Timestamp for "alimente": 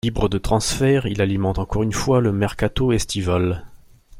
1.21-1.59